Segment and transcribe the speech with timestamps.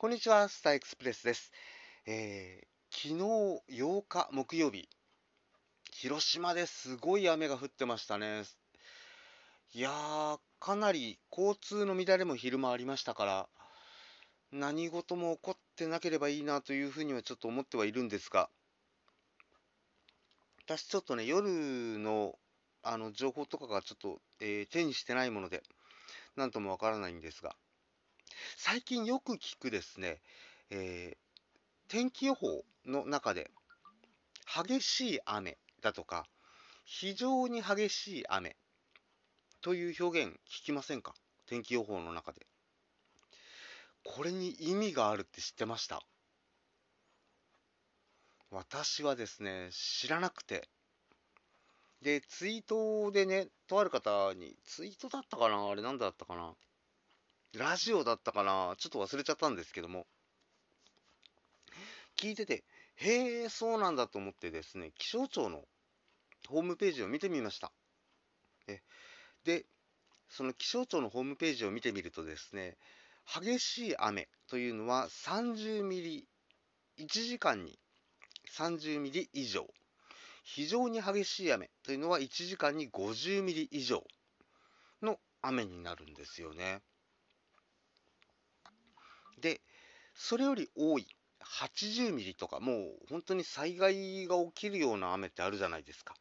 [0.00, 1.50] こんにちは、スターエクスプレスです。
[2.06, 4.88] えー、昨日8日木曜日、
[5.90, 8.44] 広島ですごい雨が降ってましたね。
[9.74, 13.48] いやー、かなり交通の乱れも昼間ありましたから、
[14.52, 18.48] 何事も起こってなければいいなというふうにはちょっと思ってはいるんですが、
[20.64, 22.38] 私ちょっとね、夜の
[22.84, 25.64] あの情報とかがちょっと、えー、手にしてないもので、
[26.36, 27.56] なんともわからないんですが、
[28.70, 30.20] 最近よく聞くですね、
[30.68, 31.16] えー、
[31.90, 33.50] 天気予報の中で、
[34.44, 36.26] 激しい雨だとか、
[36.84, 38.56] 非常に激しい雨
[39.62, 41.14] という表現聞きませんか？
[41.46, 42.46] 天気予報の中で。
[44.04, 46.02] これに意味があるって知ってました？
[48.50, 50.68] 私はですね、知らなくて。
[52.02, 55.66] で、ツイートでね、とある方に、ツイートだったかな？
[55.66, 56.52] あれなんだったかな？
[57.54, 58.74] ラジオだったかな？
[58.78, 60.06] ちょっと忘れちゃったんですけども、
[62.16, 62.64] 聞いてて、
[62.96, 65.62] へえ、そうなんだと思ってですね、気象庁の
[66.48, 67.72] ホームページを見てみました。
[68.66, 68.80] え
[69.44, 69.64] で、
[70.28, 72.76] その気象庁のホームページを見てみるとですね、
[73.24, 76.28] 激しい雨というのは30ミリ、
[76.98, 77.78] 1時間に
[78.56, 79.66] 30ミリ以上。
[80.44, 84.02] 非常に激しい雨というのは1時間に50ミリ以上
[85.02, 86.80] の雨になるんですよね。
[89.40, 89.60] で、
[90.14, 91.06] それより多い
[91.40, 96.14] 80ミリとか、もう本当に災害が起きるような雨ってあるじゃないですか。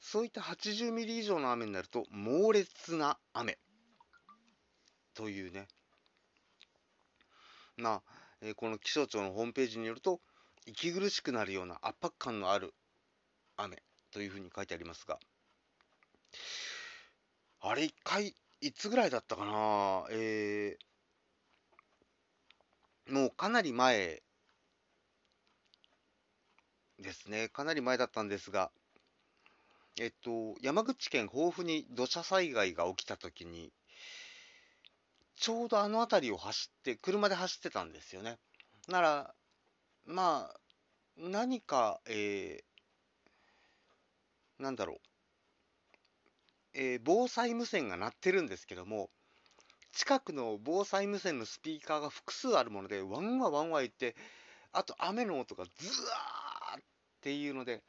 [0.00, 3.58] そういった80ミリ以上の雨になると、猛烈な雨
[5.14, 5.66] というね、
[7.76, 8.02] まあ、
[8.40, 10.20] えー、この気象庁のホームページによると、
[10.66, 12.74] 息苦しくなるような圧迫感のある
[13.56, 15.18] 雨というふうに書いてありますが、
[17.60, 20.06] あれ一回、いつぐらいだったかな？
[20.10, 20.87] えー、
[23.10, 24.22] もうかなり前
[27.00, 27.48] ですね。
[27.48, 28.70] かなり前だったんですが、
[29.98, 33.72] えっと、山口県豊富に土砂災害が起きたときに、
[35.36, 38.38] ちょうどあの辺りを走って、車で走ってたんですよね。
[38.88, 39.34] なら、
[40.04, 40.60] まあ、
[41.16, 44.98] 何か、えー、なんだろう、
[46.74, 49.10] えー、防災無線が鳴ってるんですけども、
[49.98, 54.14] 近くの防災無線のスピーカーが複数あるもので、ワンワンワンワ言って、
[54.72, 56.82] あと雨の音がズワーっ
[57.20, 57.82] ていうので、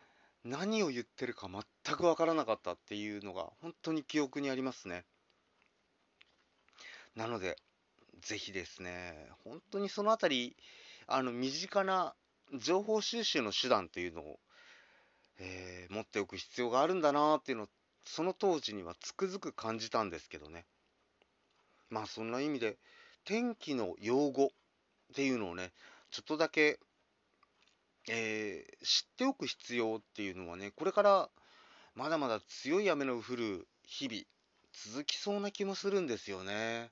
[0.43, 5.05] 何を言ってるか全くわからなかったっていうのが本当に記憶にありますね。
[7.15, 7.57] なので、
[8.21, 10.57] ぜひですね、本当にそのあたり、
[11.05, 12.15] あの、身近な
[12.55, 14.39] 情報収集の手段というのを、
[15.37, 17.67] えー、持っておく必要があるんだなっていうのを、
[18.03, 20.65] その当時にはつくづく感じたんですけどね。
[21.89, 22.77] まあそんな意味で
[23.25, 24.49] 天気の用語っ
[25.15, 25.71] ていうのをね
[26.11, 26.79] ちょっとだけ、
[28.09, 31.29] えー、知っておく必要っていうのはねこれから
[31.95, 34.21] まだまだ強い雨の降る日々
[34.93, 36.91] 続きそうな気もするんですよね。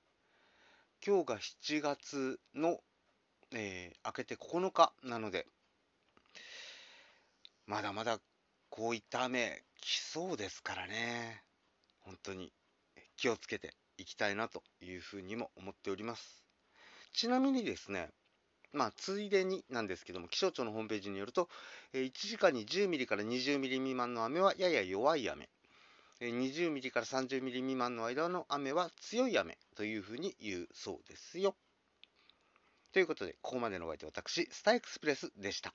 [1.05, 2.79] 今日が7月の、
[3.53, 5.45] えー、明けて9日なので
[7.67, 8.19] まだまだ
[8.69, 11.43] こういった雨来そうですからね
[11.99, 12.51] 本当に
[13.15, 16.43] 気をつけていきたいなというふうにも思っております。
[17.13, 18.09] ちなみにですね、
[18.73, 21.49] まあ、ついでになんですけども、気象庁のホームページによると、
[21.93, 25.49] 1時間に10ミリから20ミリ未満の雨はやや弱い雨、
[26.19, 31.55] 20ミリから30ミリ未満の間の雨は強い雨というふうに言うそうですよ。
[32.91, 35.73] ということで、ここまでのお相手私、スターエクスプレスでした。